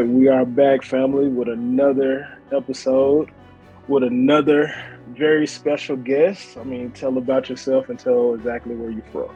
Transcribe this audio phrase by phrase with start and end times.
[0.00, 3.30] right, we are back, family, with another episode
[3.88, 4.72] with another
[5.08, 6.56] very special guest.
[6.56, 9.34] I mean, tell about yourself and tell exactly where you're from.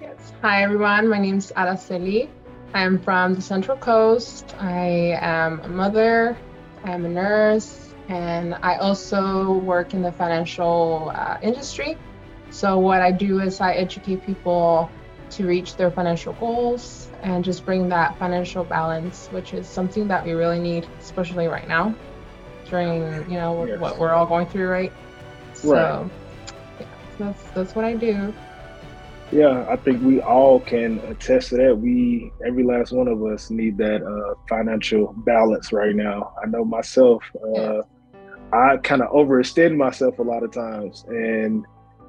[0.00, 0.32] Yes.
[0.42, 1.08] Hi, everyone.
[1.08, 2.28] My name is Araceli.
[2.74, 4.54] I'm from the Central Coast.
[4.60, 6.36] I am a mother,
[6.84, 11.96] I'm a nurse, and I also work in the financial uh, industry.
[12.50, 14.90] So, what I do is I educate people
[15.30, 20.24] to reach their financial goals and just bring that financial balance, which is something that
[20.24, 21.94] we really need, especially right now
[22.68, 23.00] during
[23.30, 23.78] you know yes.
[23.80, 24.92] what we're all going through, right?
[25.54, 26.10] So, right.
[26.80, 26.86] Yeah,
[27.18, 28.32] that's that's what I do.
[29.30, 31.78] Yeah, I think we all can attest to that.
[31.78, 36.32] We, every last one of us, need that uh, financial balance right now.
[36.42, 37.22] I know myself.
[37.56, 37.82] Uh.
[38.50, 41.66] I kind of overextend myself a lot of times, and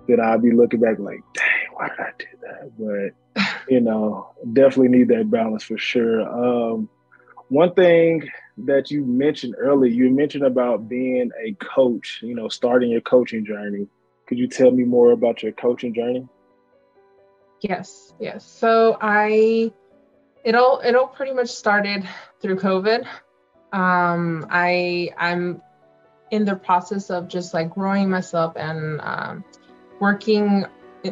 [0.08, 3.29] then I'll be looking back like, "Dang, why did I do that?" But
[3.70, 6.22] you know, definitely need that balance for sure.
[6.22, 6.90] Um,
[7.50, 8.30] one thing
[8.66, 12.20] that you mentioned earlier, you mentioned about being a coach.
[12.22, 13.88] You know, starting your coaching journey.
[14.28, 16.28] Could you tell me more about your coaching journey?
[17.62, 18.46] Yes, yes.
[18.46, 19.72] So I
[20.44, 22.08] it all it all pretty much started
[22.42, 23.06] through COVID.
[23.72, 25.62] Um, I I'm
[26.32, 29.44] in the process of just like growing myself and um,
[30.00, 30.66] working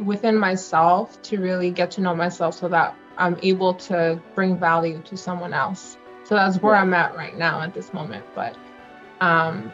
[0.04, 5.02] within myself to really get to know myself so that I'm able to bring value
[5.06, 5.98] to someone else.
[6.26, 8.26] So that's where I'm at right now at this moment.
[8.36, 8.56] But
[9.22, 9.72] um,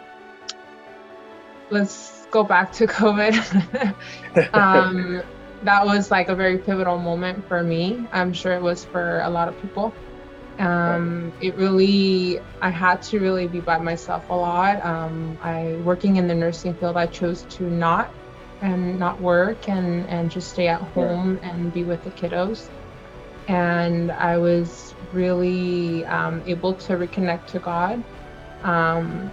[1.69, 3.95] let's go back to COVID.
[4.53, 5.23] um,
[5.63, 8.05] that was like a very pivotal moment for me.
[8.11, 9.93] I'm sure it was for a lot of people.
[10.59, 14.85] Um, it really, I had to really be by myself a lot.
[14.85, 18.13] Um, I working in the nursing field, I chose to not
[18.63, 22.69] and not work and and just stay at home and be with the kiddos.
[23.47, 28.01] And I was really um, able to reconnect to God
[28.63, 29.31] um,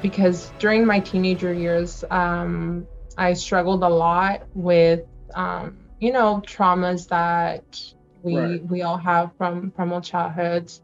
[0.00, 2.86] because during my teenager years, um,
[3.18, 7.64] I struggled a lot with um, you know traumas that
[8.22, 8.66] we right.
[8.66, 10.80] we all have from from our childhoods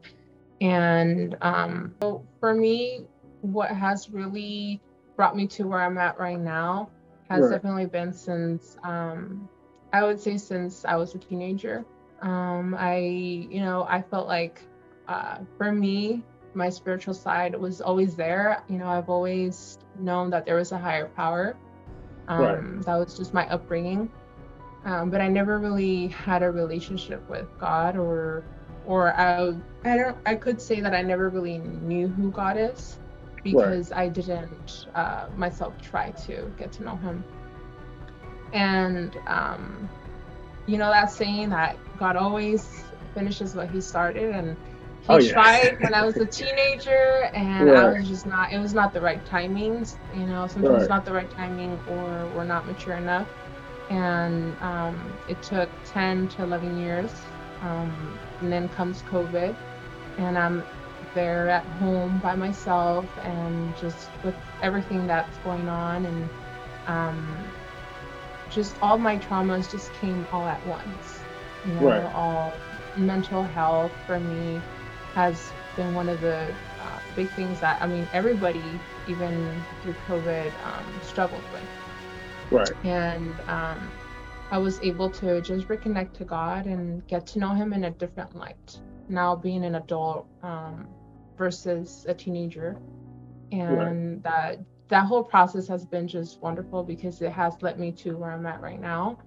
[0.61, 3.01] and um, so for me
[3.41, 4.79] what has really
[5.15, 6.89] brought me to where i'm at right now
[7.31, 7.51] has right.
[7.51, 9.47] definitely been since um,
[9.93, 11.85] i would say since i was a teenager.
[12.21, 14.61] Um, i you know i felt like
[15.07, 18.61] uh, for me my spiritual side was always there.
[18.69, 21.55] You know i've always known that there was a higher power.
[22.27, 22.85] Um, right.
[22.85, 24.11] that was just my upbringing.
[24.85, 28.43] Um, but I never really had a relationship with God, or
[28.85, 29.53] or I
[29.83, 32.97] I don't I could say that I never really knew who God is
[33.43, 34.01] because right.
[34.01, 37.23] I didn't uh, myself try to get to know Him.
[38.53, 39.89] And um,
[40.67, 44.57] you know that saying that God always finishes what He started, and
[45.01, 45.31] He oh, yeah.
[45.31, 47.77] tried when I was a teenager, and right.
[47.77, 48.51] I was just not.
[48.51, 49.95] It was not the right timings.
[50.15, 50.89] You know, sometimes right.
[50.89, 53.27] not the right timing, or we're not mature enough
[53.91, 57.11] and um, it took 10 to 11 years.
[57.61, 59.55] Um, and then comes COVID,
[60.17, 60.63] and I'm
[61.13, 66.29] there at home by myself, and just with everything that's going on, and
[66.87, 67.51] um,
[68.49, 71.21] just all my traumas just came all at once.
[71.65, 72.03] You know, right.
[72.13, 72.53] all
[72.95, 74.61] mental health for me
[75.15, 80.65] has been one of the uh, big things that I mean everybody, even through COVID,
[80.65, 81.63] um, struggled with.
[82.49, 82.71] Right.
[82.83, 83.91] And um,
[84.51, 87.91] I was able to just reconnect to God and get to know Him in a
[87.91, 88.79] different light.
[89.07, 90.87] Now being an adult um,
[91.41, 92.77] versus a teenager,
[93.51, 94.23] and right.
[94.23, 94.59] that
[94.89, 98.45] that whole process has been just wonderful because it has led me to where I'm
[98.45, 99.17] at right now.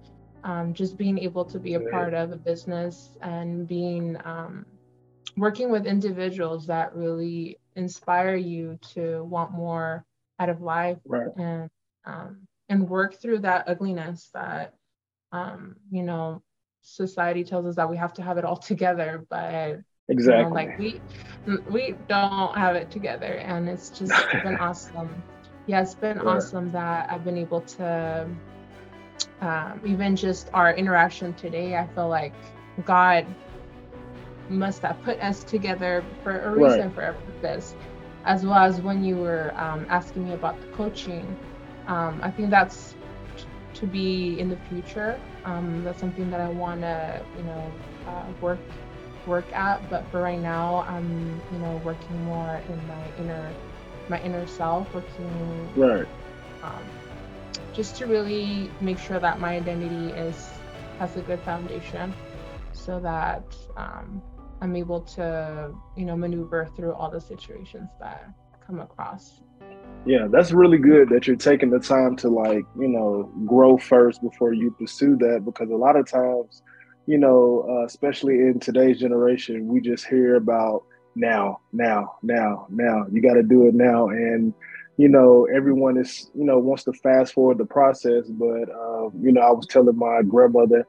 [0.45, 4.65] Um, just being able to be a part of a business and being um,
[5.35, 10.05] working with individuals that really inspire you to want more
[10.39, 11.35] out of life right.
[11.37, 11.69] and
[12.05, 14.75] um, and work through that ugliness that
[15.33, 16.41] um, you know
[16.81, 20.55] society tells us that we have to have it all together but exactly you know,
[20.55, 21.01] like we
[21.69, 24.13] we don't have it together and it's just
[24.43, 25.23] been awesome
[25.67, 28.27] yeah it's been awesome that i've been able to
[29.41, 32.33] um, even just our interaction today i feel like
[32.85, 33.25] god
[34.49, 36.93] must have put us together for a reason right.
[36.93, 37.75] for a purpose
[38.25, 41.35] as well as when you were um, asking me about the coaching
[41.87, 42.95] um, I think that's
[43.75, 45.19] to be in the future.
[45.43, 47.71] Um, that's something that I want to, you know,
[48.07, 48.59] uh, work
[49.27, 49.89] work at.
[49.89, 53.51] But for right now, I'm, you know, working more in my inner
[54.07, 56.07] my inner self, working right.
[56.63, 56.83] Um,
[57.73, 60.49] just to really make sure that my identity is
[60.99, 62.13] has a good foundation,
[62.71, 63.43] so that
[63.75, 64.21] um,
[64.61, 68.29] I'm able to, you know, maneuver through all the situations that
[68.65, 69.41] come across.
[70.05, 74.21] Yeah, that's really good that you're taking the time to like, you know, grow first
[74.21, 76.61] before you pursue that because a lot of times,
[77.05, 80.83] you know, uh, especially in today's generation, we just hear about
[81.15, 83.05] now, now, now, now.
[83.11, 84.53] You got to do it now and
[84.97, 88.27] you know, everyone is, you know, wants to fast forward the process.
[88.29, 90.87] But, uh, you know, I was telling my grandmother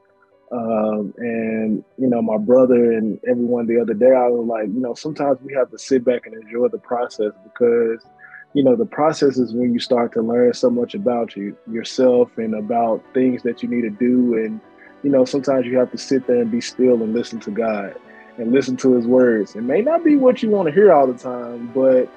[0.51, 4.79] um, and, you know, my brother and everyone the other day, I was like, you
[4.79, 8.05] know, sometimes we have to sit back and enjoy the process because,
[8.53, 12.37] you know, the process is when you start to learn so much about you, yourself
[12.37, 14.35] and about things that you need to do.
[14.35, 14.61] And,
[15.07, 17.95] you know, sometimes you have to sit there and be still and listen to God
[18.37, 19.55] and listen to his words.
[19.55, 22.09] It may not be what you want to hear all the time, but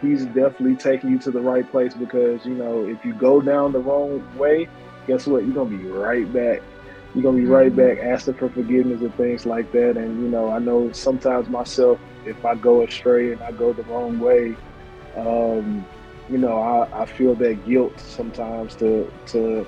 [0.00, 3.72] he's definitely taking you to the right place because you know if you go down
[3.72, 4.66] the wrong way
[5.06, 6.62] guess what you're gonna be right back
[7.14, 7.96] you're gonna be right mm-hmm.
[7.96, 11.98] back asking for forgiveness and things like that and you know i know sometimes myself
[12.24, 14.54] if i go astray and i go the wrong way
[15.16, 15.84] um,
[16.30, 19.66] you know I, I feel that guilt sometimes to to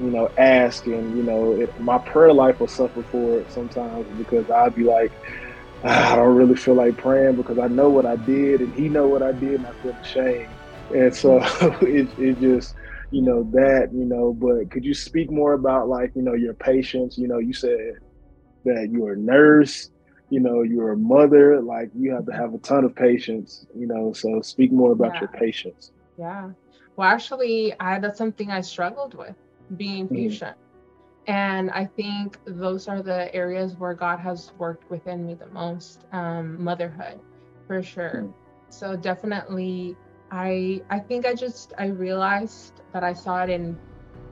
[0.00, 4.06] you know ask and you know it, my prayer life will suffer for it sometimes
[4.18, 5.12] because i'd be like
[5.84, 8.88] ah, I don't really feel like praying because I know what I did and he
[8.88, 10.54] know what I did and I feel ashamed.
[10.90, 11.38] And so
[11.82, 12.74] it, it just,
[13.10, 16.54] you know, that, you know, but could you speak more about like, you know, your
[16.54, 17.16] patience?
[17.16, 17.94] You know, you said
[18.64, 19.90] that you're a nurse,
[20.30, 23.86] you know, you're a mother, like you have to have a ton of patience, you
[23.86, 25.20] know, so speak more about yeah.
[25.20, 25.90] your patience.
[26.18, 26.50] Yeah.
[26.96, 29.34] Well, actually, I, that's something I struggled with
[29.76, 30.14] being mm-hmm.
[30.14, 30.56] patient.
[31.26, 36.06] And I think those are the areas where God has worked within me the most.
[36.12, 37.20] Um, motherhood,
[37.66, 38.24] for sure.
[38.24, 38.32] Mm.
[38.70, 39.96] So definitely,
[40.30, 43.78] I I think I just I realized that I saw it in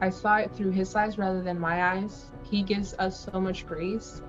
[0.00, 2.30] I saw it through His eyes rather than my eyes.
[2.42, 4.22] He gives us so much grace.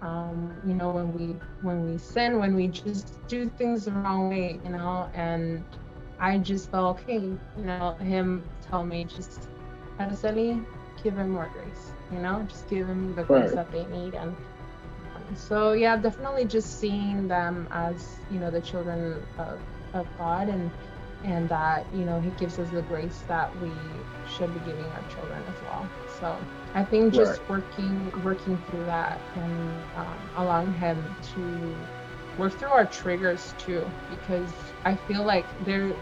[0.00, 4.28] Um, you know, when we when we sin, when we just do things the wrong
[4.28, 5.64] way, you know, and
[6.20, 9.48] I just felt okay, you know, him tell me just
[9.98, 10.64] Araceli,
[11.02, 13.54] give him more grace you know just give them the grace right.
[13.54, 14.34] that they need and
[15.14, 19.60] um, so yeah definitely just seeing them as you know the children of,
[19.94, 20.70] of god and
[21.24, 23.70] and that you know he gives us the grace that we
[24.28, 26.38] should be giving our children as well so
[26.74, 27.50] i think just right.
[27.50, 31.02] working working through that and um, allowing him
[31.34, 34.52] to work through our triggers too because
[34.84, 35.92] i feel like they're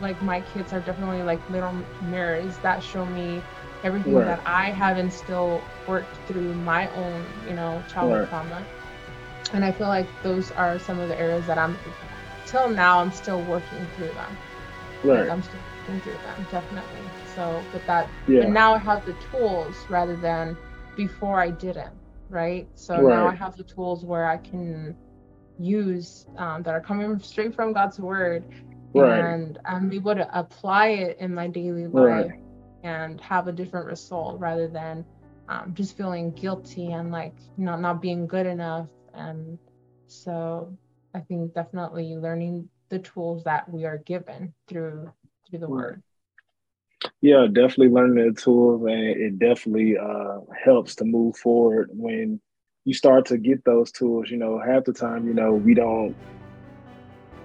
[0.00, 3.42] like my kids are definitely like little mirrors that show me
[3.84, 8.64] everything that I haven't still worked through my own, you know, childhood trauma.
[9.52, 11.76] And I feel like those are some of the areas that I'm,
[12.46, 14.38] till now, I'm still working through them.
[15.04, 15.20] Right.
[15.20, 17.00] Like I'm still working through them, definitely.
[17.34, 18.42] So, but that, yeah.
[18.42, 20.56] but now I have the tools rather than
[20.96, 21.92] before I didn't,
[22.30, 22.66] right?
[22.74, 23.16] So right.
[23.16, 24.94] now I have the tools where I can
[25.58, 28.44] use um, that are coming straight from God's word.
[28.94, 29.18] Right.
[29.18, 32.32] And I'm able to apply it in my daily life
[32.82, 35.04] and have a different result rather than
[35.48, 38.88] um, just feeling guilty and like not not being good enough.
[39.14, 39.58] And
[40.12, 40.76] so
[41.14, 45.10] i think definitely learning the tools that we are given through
[45.48, 46.02] through the word.
[47.20, 52.40] Yeah definitely learning the tools and it definitely uh, helps to move forward when
[52.84, 54.30] you start to get those tools.
[54.30, 56.14] You know half the time you know we don't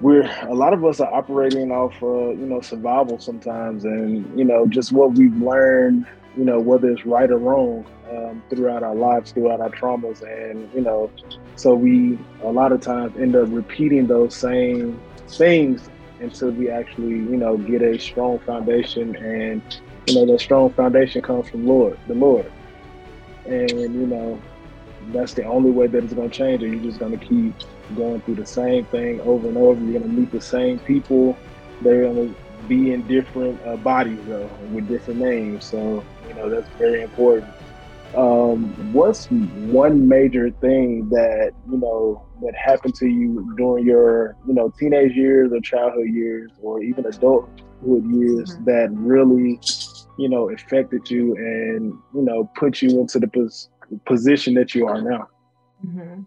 [0.02, 4.46] we're a lot of us are operating off uh, you know survival sometimes and you
[4.46, 8.96] know just what we've learned you know whether it's right or wrong um, throughout our
[8.96, 11.10] lives throughout our traumas and you know
[11.56, 15.90] so we a lot of times end up repeating those same things
[16.20, 21.22] until we actually you know get a strong foundation and you know that strong foundation
[21.22, 22.52] comes from lord the lord.
[23.46, 24.42] And you know
[25.14, 27.56] that's the only way that it's going to change or you're just going to keep
[27.96, 29.80] going through the same thing over and over.
[29.80, 31.38] You're going to meet the same people.
[31.82, 32.36] They're going to
[32.68, 35.66] be in different uh, bodies though, with different names.
[35.66, 37.54] So you know that's very important.
[38.16, 44.54] Um, what's one major thing that you know that happened to you during your you
[44.54, 47.52] know teenage years or childhood years or even adulthood
[47.84, 48.64] years mm-hmm.
[48.66, 49.60] that really
[50.18, 53.70] you know affected you and you know put you into the pos-
[54.06, 55.28] position that you are now?
[55.86, 56.22] Mm-hmm.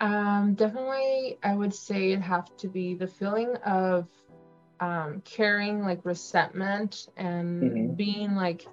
[0.00, 4.08] Um, definitely, I would say it have to be the feeling of
[4.80, 7.94] um, carrying like resentment and mm-hmm.
[7.94, 8.66] being like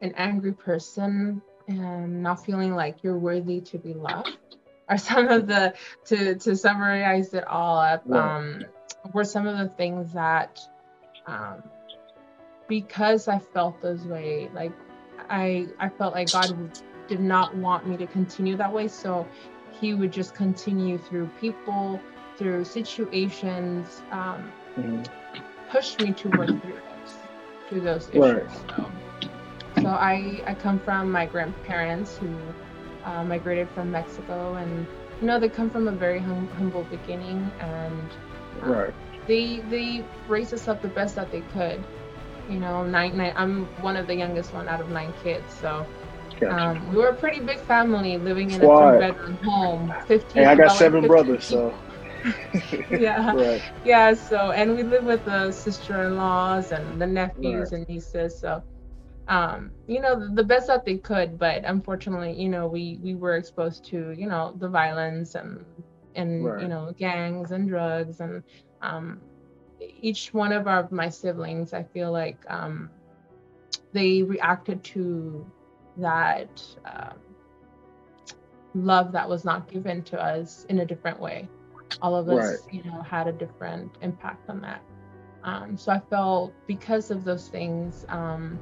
[0.00, 4.38] an angry person and not feeling like you're worthy to be loved
[4.88, 5.74] are some of the
[6.06, 8.64] to to summarize it all up um,
[9.12, 10.58] were some of the things that
[11.26, 11.62] um,
[12.68, 14.72] because I felt those way like
[15.28, 19.28] I I felt like God did not want me to continue that way so
[19.80, 22.00] he would just continue through people,
[22.36, 25.02] through situations, um, mm-hmm.
[25.70, 27.16] push me to work through those,
[27.68, 28.20] through those issues.
[28.20, 28.50] Right.
[28.76, 28.90] So,
[29.82, 32.36] so I, I come from my grandparents who
[33.04, 34.86] uh, migrated from Mexico, and
[35.20, 38.10] you know they come from a very hum- humble beginning, and
[38.62, 38.94] uh, right.
[39.26, 41.82] they they raised us up the best that they could.
[42.50, 45.86] You know, nine, nine I'm one of the youngest one out of nine kids, so
[46.48, 48.94] um, we were a pretty big family living in Squad.
[48.94, 49.94] a three bedroom home.
[50.06, 50.44] Fifteen.
[50.44, 51.74] Hey, I got seven brothers, so.
[52.90, 53.34] yeah.
[53.34, 53.62] Right.
[53.84, 54.14] Yeah.
[54.14, 57.78] So, and we live with the sister-in-laws and the nephews right.
[57.78, 58.38] and nieces.
[58.38, 58.62] So,
[59.28, 63.14] um, you know, the, the best that they could, but unfortunately, you know, we we
[63.14, 65.64] were exposed to, you know, the violence and
[66.14, 66.62] and right.
[66.62, 68.42] you know, gangs and drugs and
[68.82, 69.20] um,
[69.80, 72.90] each one of our my siblings, I feel like um,
[73.92, 75.46] they reacted to
[75.96, 77.18] that um,
[78.74, 81.48] love that was not given to us in a different way.
[82.02, 82.74] All of us, right.
[82.74, 84.82] you know, had a different impact on that.
[85.42, 88.58] Um, so I felt because of those things, um,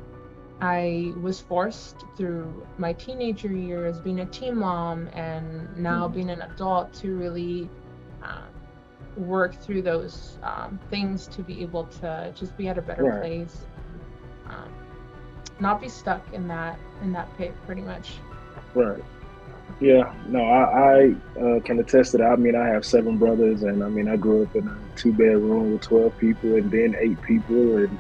[0.61, 6.15] I was forced through my teenager years, being a teen mom, and now mm.
[6.15, 7.69] being an adult, to really
[8.23, 8.49] um,
[9.17, 13.21] work through those um, things to be able to just be at a better right.
[13.21, 13.67] place.
[15.61, 18.15] Not be stuck in that in that pit pretty much.
[18.75, 19.03] Right.
[19.81, 22.33] Yeah no i, I uh, can attest to that.
[22.33, 25.13] I mean i have seven brothers and i mean i grew up in a two
[25.13, 27.77] bedroom with 12 people and then eight people.
[27.77, 27.99] And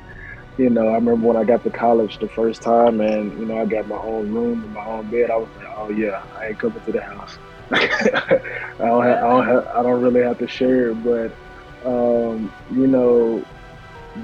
[0.57, 3.59] you know i remember when i got to college the first time and you know
[3.59, 5.31] i got my own room and my own bed.
[5.31, 7.38] I was like oh yeah i ain't coming to the house.
[7.73, 8.41] I,
[8.79, 10.95] don't have, I don't have, I don't really have to share.
[10.95, 11.37] But
[11.85, 13.45] um, you know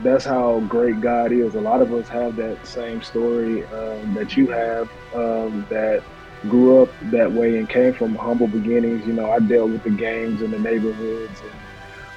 [0.03, 1.55] that's how great God is.
[1.55, 6.03] A lot of us have that same story um, that you have um, that
[6.49, 9.07] grew up that way and came from humble beginnings.
[9.07, 11.61] You know, I dealt with the gangs in the neighborhoods and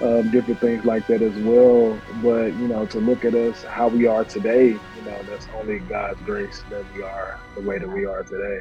[0.01, 2.03] um, different things like that as well.
[2.15, 5.79] But, you know, to look at us, how we are today, you know, that's only
[5.79, 8.59] God's grace that we are the way that we are today.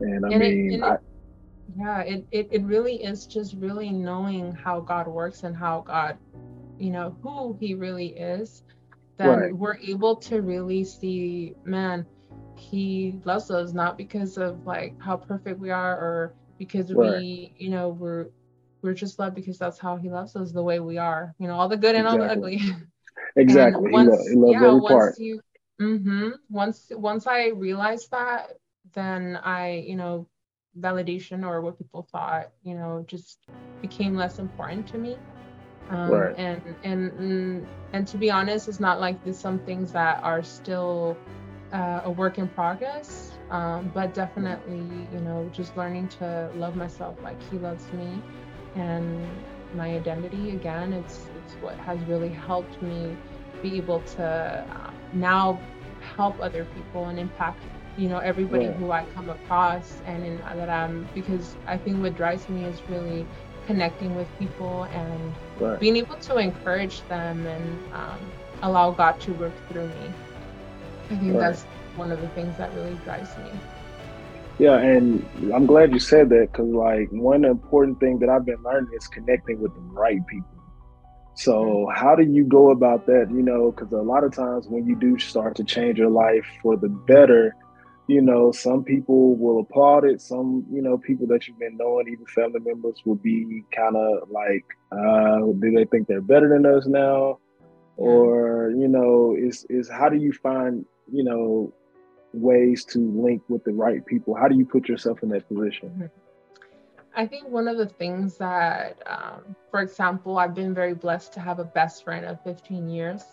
[0.00, 0.96] And I and mean, it, I,
[1.76, 6.18] yeah, it, it, it really is just really knowing how God works and how God
[6.78, 8.62] you know who he really is
[9.16, 9.56] then right.
[9.56, 12.06] we're able to really see man
[12.56, 17.12] he loves us not because of like how perfect we are or because right.
[17.12, 18.26] we you know we're
[18.82, 21.54] we're just loved because that's how he loves us the way we are you know
[21.54, 22.28] all the good and exactly.
[22.28, 22.60] all the ugly
[23.36, 25.18] exactly once, he, lo- he yeah, once part.
[25.18, 25.40] you
[25.80, 28.58] mm-hmm once once i realized that
[28.94, 30.26] then i you know
[30.80, 33.46] validation or what people thought you know just
[33.80, 35.16] became less important to me
[35.90, 36.34] um, right.
[36.36, 41.16] and and and to be honest it's not like there's some things that are still
[41.72, 47.16] uh, a work in progress um, but definitely you know just learning to love myself
[47.22, 48.22] like he loves me
[48.76, 49.26] and
[49.74, 53.16] my identity again it's it's what has really helped me
[53.62, 55.60] be able to uh, now
[56.16, 57.62] help other people and impact
[57.96, 58.72] you know everybody yeah.
[58.72, 62.80] who I come across and in, that I'm because I think what drives me is
[62.88, 63.26] really
[63.68, 65.78] connecting with people and right.
[65.78, 68.18] being able to encourage them and um,
[68.62, 70.06] allow God to work through me.
[71.10, 71.40] I think right.
[71.40, 73.50] that's one of the things that really drives me.
[74.58, 78.62] Yeah, and I'm glad you said that because, like, one important thing that I've been
[78.64, 80.48] learning is connecting with the right people.
[81.34, 81.94] So, mm-hmm.
[81.94, 83.28] how do you go about that?
[83.30, 86.46] You know, because a lot of times when you do start to change your life
[86.62, 87.54] for the better,
[88.08, 90.20] you know, some people will applaud it.
[90.22, 94.30] Some, you know, people that you've been knowing, even family members, will be kind of
[94.30, 97.38] like, uh, do they think they're better than us now?
[97.98, 101.72] Or, you know, is is how do you find, you know,
[102.32, 104.34] ways to link with the right people?
[104.34, 105.90] How do you put yourself in that position?
[105.90, 106.06] Mm-hmm.
[107.14, 111.40] I think one of the things that, um, for example, I've been very blessed to
[111.40, 113.24] have a best friend of 15 years.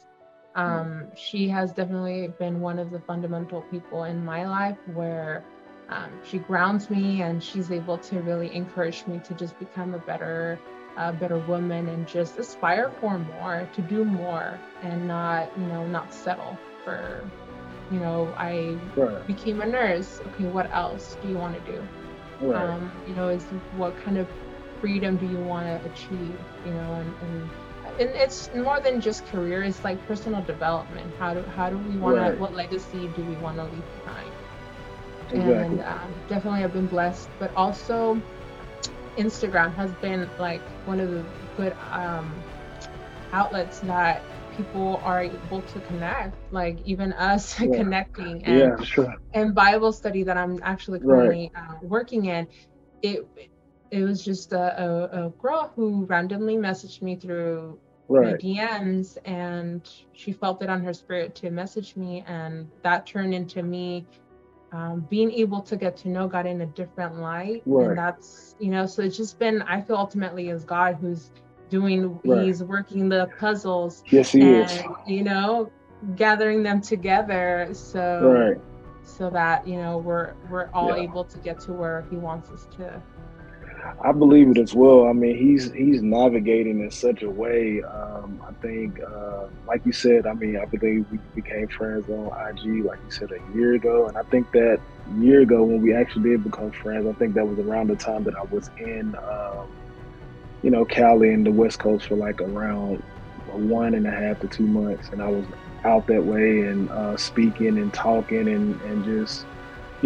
[0.55, 5.43] Um, she has definitely been one of the fundamental people in my life where
[5.89, 9.99] um, she grounds me and she's able to really encourage me to just become a
[9.99, 10.59] better
[10.97, 15.85] a better woman and just aspire for more to do more and not you know
[15.87, 17.29] not settle for
[17.91, 19.27] you know i right.
[19.27, 21.87] became a nurse okay what else do you want to do
[22.41, 22.69] right.
[22.69, 23.43] um, you know is
[23.75, 24.27] what kind of
[24.79, 27.49] freedom do you want to achieve you know and, and
[27.99, 31.97] and it's more than just career it's like personal development how do how do we
[31.97, 32.31] want right.
[32.31, 34.31] to what legacy do we want to leave behind
[35.31, 35.53] exactly.
[35.53, 38.21] and um, definitely i've been blessed but also
[39.17, 41.23] instagram has been like one of the
[41.57, 42.33] good um,
[43.31, 44.21] outlets that
[44.57, 47.75] people are able to connect like even us yeah.
[47.75, 49.15] connecting and, yeah, sure.
[49.33, 51.69] and bible study that i'm actually currently right.
[51.69, 52.47] uh, working in
[53.01, 53.27] it
[53.91, 58.31] it was just a, a, a girl who randomly messaged me through right.
[58.31, 63.33] my DMs and she felt it on her spirit to message me and that turned
[63.33, 64.05] into me
[64.75, 67.61] um, being able to get to know God in a different light.
[67.65, 67.89] Right.
[67.89, 71.31] And that's, you know, so it's just been, I feel ultimately as God who's
[71.69, 72.45] doing, right.
[72.45, 74.03] he's working the puzzles.
[74.07, 74.83] Yes, he and, is.
[75.07, 75.71] You know,
[76.15, 77.69] gathering them together.
[77.71, 78.61] So, right.
[79.03, 81.03] so that, you know, we're, we're all yeah.
[81.03, 83.01] able to get to where he wants us to.
[84.03, 85.05] I believe it as well.
[85.07, 87.81] I mean, he's he's navigating in such a way.
[87.83, 92.31] Um, I think, uh, like you said, I mean, I believe we became friends on
[92.49, 95.93] IG, like you said, a year ago, and I think that year ago when we
[95.93, 99.15] actually did become friends, I think that was around the time that I was in,
[99.31, 99.67] um,
[100.61, 103.03] you know, Cali and the West Coast for like around
[103.45, 105.47] one and a half to two months, and I was
[105.85, 109.45] out that way and uh, speaking and talking and and just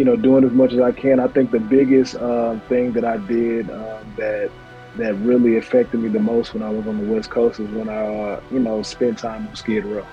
[0.00, 1.20] you know, doing as much as I can.
[1.20, 4.52] I think the biggest uh, thing that I did um, that
[4.96, 7.88] that really affected me the most when I was on the West Coast is when
[7.90, 8.02] I,
[8.36, 10.10] uh, you know, spent time on Skid Row.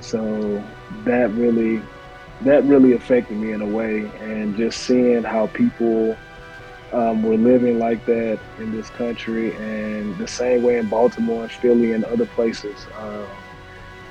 [0.00, 1.88] So that really,
[2.40, 6.22] that really affected me in a way, and just seeing how people
[6.92, 11.52] um, were living like that in this country, and the same way in Baltimore and
[11.52, 13.26] Philly and other places, uh,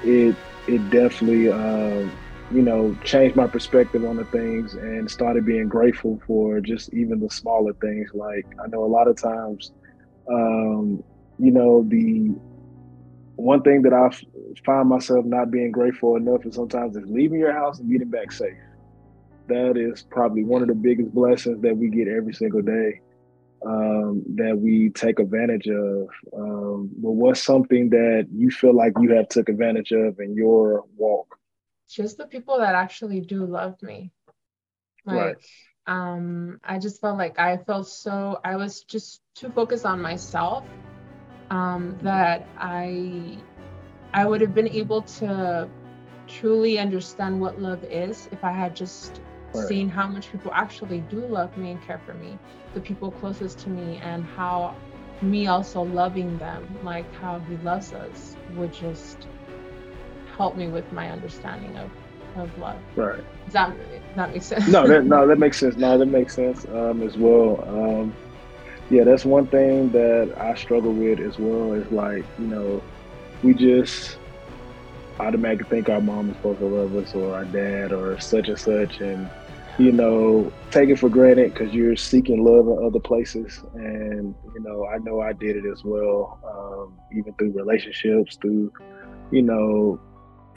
[0.01, 0.37] it
[0.67, 1.49] it definitely.
[1.49, 2.15] Uh,
[2.51, 7.19] you know, changed my perspective on the things and started being grateful for just even
[7.19, 8.09] the smaller things.
[8.13, 9.71] Like I know a lot of times,
[10.31, 11.03] um,
[11.37, 12.35] you know, the
[13.35, 14.09] one thing that I
[14.65, 18.31] find myself not being grateful enough is sometimes is leaving your house and getting back
[18.31, 18.57] safe.
[19.47, 23.01] That is probably one of the biggest blessings that we get every single day
[23.65, 26.07] um, that we take advantage of.
[26.35, 30.83] Um, but what's something that you feel like you have took advantage of in your
[30.97, 31.38] walk?
[31.89, 34.11] Just the people that actually do love me.
[35.05, 35.35] Like, right.
[35.87, 40.65] um, I just felt like I felt so, I was just too focused on myself
[41.49, 43.37] um, that I,
[44.13, 45.69] I would have been able to
[46.27, 49.19] truly understand what love is if I had just
[49.53, 49.67] right.
[49.67, 52.37] seen how much people actually do love me and care for me,
[52.73, 54.75] the people closest to me, and how
[55.21, 59.27] me also loving them, like how he loves us, would just
[60.39, 61.91] help me with my understanding of
[62.35, 62.79] of love.
[62.95, 63.21] Right.
[63.45, 63.75] Does that
[64.15, 64.67] that makes sense?
[64.67, 65.75] no, that no, that makes sense.
[65.75, 67.63] No, that makes sense um, as well.
[67.67, 68.15] Um,
[68.89, 71.73] yeah, that's one thing that I struggle with as well.
[71.73, 72.81] Is like you know,
[73.43, 74.17] we just
[75.19, 78.57] automatically think our mom is supposed to love us or our dad or such and
[78.57, 79.29] such, and
[79.77, 83.59] you know, take it for granted because you're seeking love in other places.
[83.73, 88.71] And you know, I know I did it as well, um, even through relationships, through
[89.31, 89.99] you know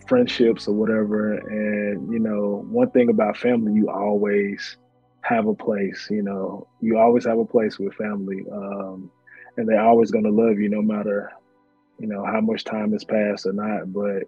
[0.08, 1.34] friendships or whatever.
[1.34, 4.76] And, you know, one thing about family, you always
[5.22, 8.44] have a place, you know, you always have a place with family.
[8.52, 9.10] Um,
[9.56, 11.32] and they're always going to love you no matter,
[11.98, 13.92] you know, how much time has passed or not.
[13.92, 14.24] But,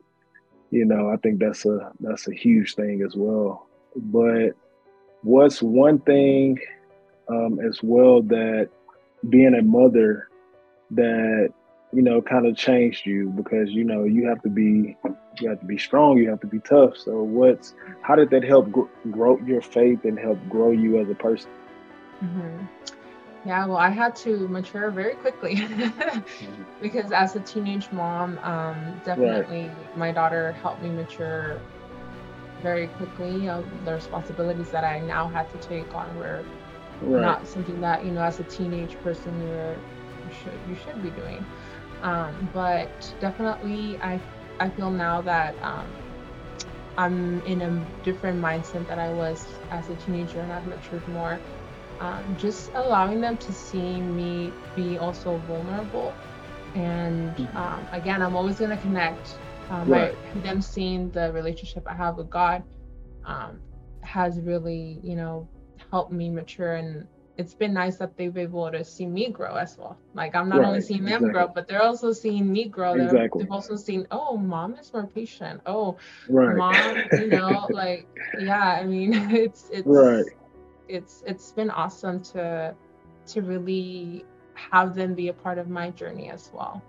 [0.70, 3.66] you know, I think that's a, that's a huge thing as well.
[3.96, 4.50] But
[5.22, 6.58] what's one thing
[7.28, 8.68] um, as well that
[9.28, 10.28] being a mother
[10.90, 11.52] that
[11.94, 14.96] you know, kind of changed you because you know you have to be
[15.40, 16.96] you have to be strong, you have to be tough.
[16.96, 21.08] So what's how did that help gr- grow your faith and help grow you as
[21.08, 21.50] a person?
[22.22, 22.64] Mm-hmm.
[23.46, 25.68] Yeah, well, I had to mature very quickly
[26.80, 29.96] because as a teenage mom, um, definitely right.
[29.96, 31.60] my daughter helped me mature
[32.62, 33.48] very quickly.
[33.48, 36.42] Uh, the responsibilities that I now had to take on were
[37.02, 37.20] right.
[37.20, 39.76] not something that you know as a teenage person you're
[40.26, 41.44] you should you should be doing.
[42.04, 44.20] Um, but definitely, I
[44.60, 45.86] I feel now that um,
[46.96, 51.40] I'm in a different mindset that I was as a teenager, and I've matured more.
[52.00, 56.14] Um, just allowing them to see me be also vulnerable,
[56.74, 57.56] and mm-hmm.
[57.56, 59.36] um, again, I'm always going to connect.
[59.70, 60.14] Um, right.
[60.36, 62.62] I, them seeing the relationship I have with God
[63.24, 63.58] um,
[64.02, 65.48] has really, you know,
[65.90, 69.56] helped me mature and it's been nice that they've been able to see me grow
[69.56, 69.98] as well.
[70.14, 71.32] Like I'm not right, only seeing them exactly.
[71.32, 72.94] grow, but they're also seeing me grow.
[72.94, 73.42] They're, exactly.
[73.42, 75.60] They've also seen, oh, mom is more patient.
[75.66, 75.96] Oh,
[76.28, 76.56] right.
[76.56, 78.06] mom, you know, like
[78.38, 78.78] yeah.
[78.80, 80.24] I mean, it's it's right.
[80.88, 82.74] It's it's been awesome to
[83.26, 86.82] to really have them be a part of my journey as well.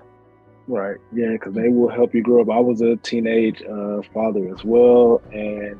[0.67, 0.97] Right.
[1.11, 2.49] Yeah, because they will help you grow up.
[2.49, 5.79] I was a teenage uh, father as well, and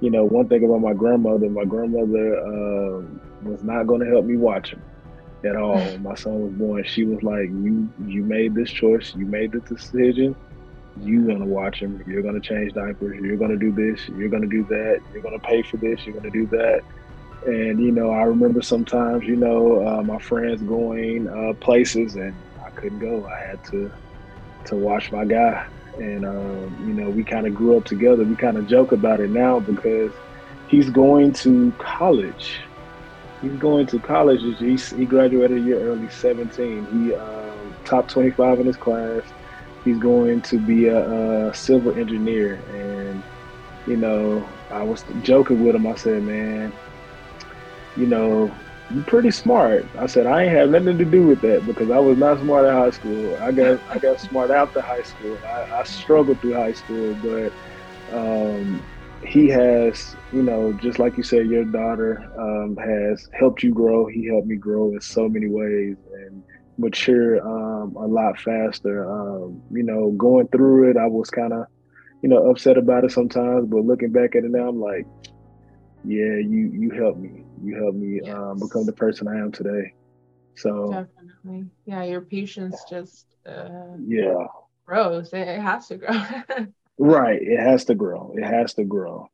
[0.00, 2.44] you know, one thing about my grandmother, my grandmother.
[2.44, 4.82] Um, was not going to help me watch him
[5.44, 5.76] at all.
[5.92, 9.14] When my son was born, she was like, "You you made this choice.
[9.14, 10.36] You made the decision.
[10.96, 12.02] You're gonna watch him.
[12.06, 13.18] You're gonna change diapers.
[13.22, 14.08] You're gonna do this.
[14.08, 15.00] You're gonna do that.
[15.12, 16.04] You're gonna pay for this.
[16.06, 16.82] You're gonna do that."
[17.46, 22.44] And you know, I remember sometimes, you know, uh, my friends going uh, places, and
[22.64, 23.26] I couldn't go.
[23.26, 23.90] I had to
[24.66, 25.64] to watch my guy,
[25.98, 28.24] and um, you know, we kind of grew up together.
[28.24, 30.14] We kind of joke about it now because
[30.66, 32.60] he's going to college.
[33.42, 34.40] He's going to college.
[34.60, 36.86] He's, he graduated a year early, 17.
[36.86, 39.34] He um, top 25 in his class.
[39.84, 43.24] He's going to be a, a civil engineer, and
[43.86, 45.86] you know, I was joking with him.
[45.88, 46.78] I said, "Man,
[47.96, 49.90] you know, you're pretty smart.
[49.98, 52.66] I said, I ain't have nothing to do with that because I was not smart
[52.66, 53.38] at high school.
[53.42, 55.40] I got I got smart after high school.
[55.46, 57.54] I, I struggled through high school, but
[58.14, 58.86] um,
[59.24, 64.06] he has, you know, just like you said, your daughter um, has helped you grow.
[64.06, 66.42] He helped me grow in so many ways and
[66.78, 69.10] mature um, a lot faster.
[69.10, 71.66] Um, you know, going through it, I was kind of,
[72.22, 75.06] you know, upset about it sometimes, but looking back at it now, I'm like,
[76.04, 77.44] yeah, you you helped me.
[77.62, 78.34] You helped me yes.
[78.34, 79.92] um, become the person I am today.
[80.56, 84.46] So definitely, yeah, your patience just uh, yeah
[84.84, 85.32] grows.
[85.32, 86.66] It, it has to grow.
[87.04, 88.34] right, it has to grow.
[88.36, 89.28] It has to grow.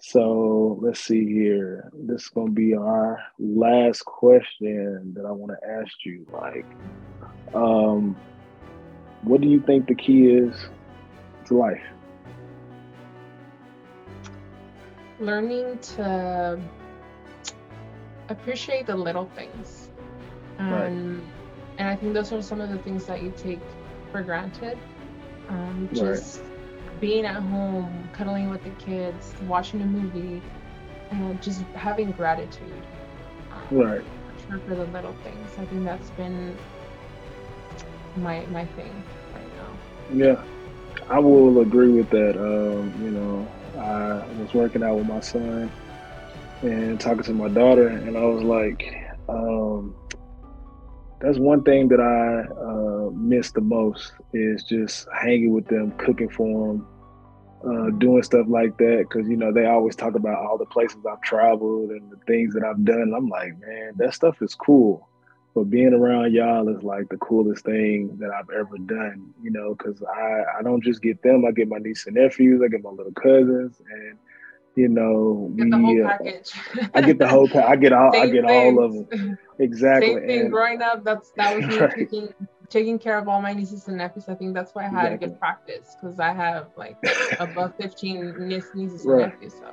[0.00, 1.90] So let's see here.
[1.94, 6.26] This is gonna be our last question that I want to ask you.
[6.32, 6.66] Like,
[7.54, 8.16] um,
[9.22, 10.54] what do you think the key is
[11.46, 11.82] to life?
[15.22, 16.60] learning to
[18.28, 19.90] appreciate the little things.
[20.58, 20.92] Um, right.
[21.78, 23.60] And I think those are some of the things that you take
[24.10, 24.78] for granted.
[25.48, 26.51] Um, just right.
[27.02, 30.40] Being at home, cuddling with the kids, watching a movie,
[31.10, 32.82] and just having gratitude.
[33.50, 34.04] Um, right.
[34.48, 35.50] For, for the little things.
[35.58, 36.56] I think that's been
[38.16, 39.02] my my thing
[39.34, 40.26] right now.
[40.26, 40.44] Yeah.
[41.08, 42.36] I will agree with that.
[42.36, 45.72] Um, you know, I was working out with my son
[46.62, 48.94] and talking to my daughter, and I was like,
[49.28, 49.92] um,
[51.20, 56.28] that's one thing that I uh, miss the most is just hanging with them, cooking
[56.28, 56.86] for them,
[57.64, 59.06] uh, doing stuff like that.
[59.08, 62.54] Because you know they always talk about all the places I've traveled and the things
[62.54, 63.12] that I've done.
[63.16, 65.08] I'm like, man, that stuff is cool.
[65.54, 69.74] But being around y'all is like the coolest thing that I've ever done, you know,
[69.74, 72.82] because I, I don't just get them, I get my niece and nephews, I get
[72.82, 74.18] my little cousins, and
[74.76, 76.16] you know, get we, uh,
[76.94, 77.66] I get the whole pack.
[77.66, 78.78] I get all, I get things.
[78.78, 79.38] all of them.
[79.58, 80.14] Exactly.
[80.14, 80.40] Same thing.
[80.40, 82.08] And, growing up, that's that was right.
[82.72, 84.28] Taking care of all my nieces and nephews.
[84.28, 85.28] I think that's why I had exactly.
[85.28, 86.96] good practice because I have like
[87.38, 89.24] above fifteen nieces right.
[89.24, 89.54] and nephews.
[89.54, 89.70] So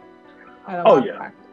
[0.67, 1.17] oh yeah.
[1.17, 1.45] Practice.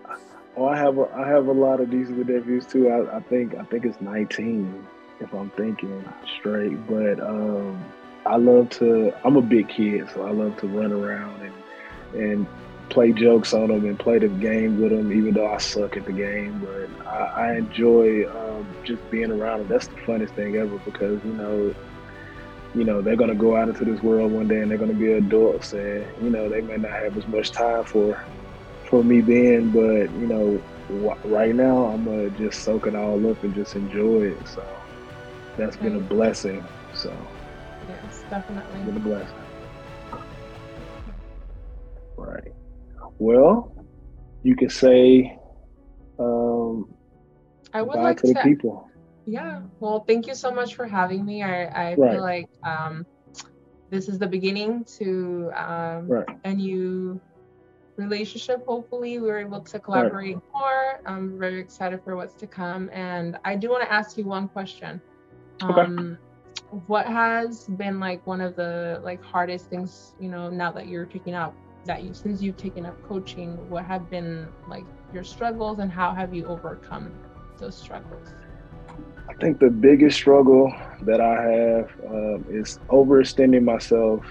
[0.57, 2.89] Oh, I have a, I have a lot of nieces and nephews too.
[2.89, 4.87] I, I think I think it's 19
[5.21, 6.05] if I'm thinking
[6.39, 6.87] straight.
[6.87, 7.85] But um,
[8.25, 9.13] I love to.
[9.25, 12.47] I'm a big kid, so I love to run around and and
[12.91, 16.05] play jokes on them and play the game with them, even though I suck at
[16.05, 16.61] the game.
[16.65, 19.69] But I, I enjoy um, just being around them.
[19.69, 21.75] That's the funnest thing ever because you know,
[22.75, 25.13] you know they're gonna go out into this world one day and they're gonna be
[25.13, 28.19] adults, and you know they may not have as much time for
[28.89, 30.63] for me then, but you know,
[31.25, 34.49] right now I'm gonna just soak it all up and just enjoy it.
[34.49, 34.65] So
[35.57, 36.67] that's been a blessing.
[36.95, 37.11] So
[37.89, 39.37] yes, definitely been a blessing.
[42.17, 42.56] Right.
[43.19, 43.75] Well,
[44.43, 45.39] you can say
[46.19, 46.89] um,
[47.73, 48.89] I would like to the people.
[49.27, 49.63] Yeah.
[49.81, 51.43] Well, thank you so much for having me.
[51.43, 52.13] I, I right.
[52.13, 53.05] feel like um,
[53.91, 56.27] this is the beginning to um, right.
[56.45, 57.21] a new
[57.97, 58.65] relationship.
[58.67, 60.45] Hopefully, we were able to collaborate right.
[60.55, 61.01] more.
[61.07, 62.89] I'm very excited for what's to come.
[62.93, 65.01] And I do want to ask you one question.
[65.63, 65.81] Okay.
[65.81, 66.19] Um,
[66.87, 71.07] what has been like one of the like hardest things, you know, now that you're
[71.07, 71.55] picking up
[71.87, 76.13] that you since you've taken up coaching, what have been like your struggles and how
[76.13, 77.13] have you overcome
[77.59, 78.29] those struggles?
[79.29, 80.73] I think the biggest struggle
[81.03, 84.25] that I have um, is overextending myself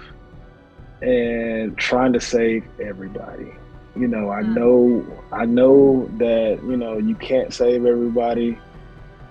[1.02, 3.52] and trying to save everybody.
[3.94, 4.54] You know, I mm.
[4.54, 8.58] know I know that you know you can't save everybody,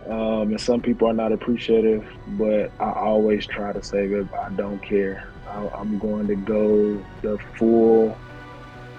[0.08, 2.06] um, and some people are not appreciative.
[2.30, 4.28] But I always try to save it.
[4.34, 5.28] I don't care.
[5.56, 8.18] I, am going to go the full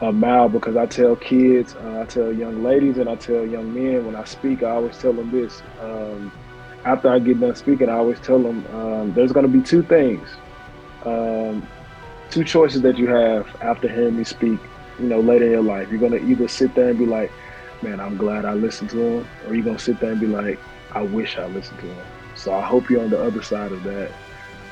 [0.01, 4.07] mile because I tell kids, uh, I tell young ladies, and I tell young men
[4.07, 4.63] when I speak.
[4.63, 5.63] I always tell them this.
[5.81, 6.33] Um,
[6.85, 9.83] after I get done speaking, I always tell them um, there's going to be two
[9.83, 10.29] things.
[11.05, 11.67] Um,
[12.31, 14.59] two choices that you have after hearing me speak,
[14.99, 15.91] you know, later in your life.
[15.91, 17.31] You're gonna either sit there and be like,
[17.83, 20.59] man, I'm glad I listened to him, or you're gonna sit there and be like,
[20.93, 22.07] I wish I listened to him.
[22.35, 24.11] So I hope you're on the other side of that.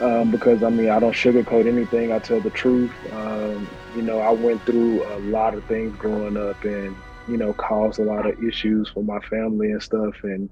[0.00, 2.12] Um, because I mean, I don't sugarcoat anything.
[2.12, 2.92] I tell the truth.
[3.12, 7.54] Um, you know, I went through a lot of things growing up, and you know,
[7.54, 10.14] caused a lot of issues for my family and stuff.
[10.22, 10.48] And,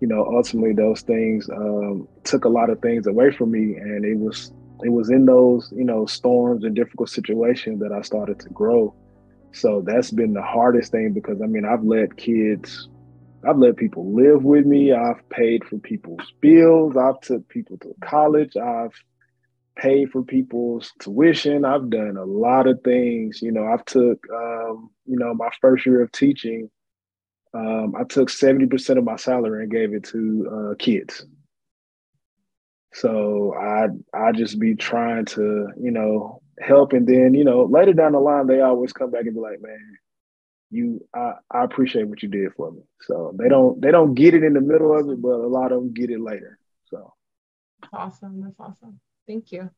[0.00, 3.76] you know, ultimately those things um, took a lot of things away from me.
[3.76, 8.02] And it was, it was in those, you know, storms and difficult situations that I
[8.02, 8.94] started to grow.
[9.52, 12.88] So that's been the hardest thing because I mean, I've let kids,
[13.44, 14.92] I've let people live with me.
[14.92, 16.96] I've paid for people's bills.
[16.96, 18.56] I've took people to college.
[18.56, 18.94] I've
[19.76, 21.64] paid for people's tuition.
[21.64, 23.40] I've done a lot of things.
[23.42, 26.70] You know, I've took, um, you know, my first year of teaching,
[27.54, 31.24] um, I took 70% of my salary and gave it to uh, kids.
[32.92, 37.92] So I I just be trying to, you know, help and then, you know, later
[37.92, 39.98] down the line they always come back and be like, man,
[40.70, 42.82] you I, I appreciate what you did for me.
[43.02, 45.72] So they don't they don't get it in the middle of it, but a lot
[45.72, 46.58] of them get it later.
[46.90, 47.12] So
[47.92, 48.42] awesome.
[48.42, 49.00] That's awesome.
[49.26, 49.70] Thank you.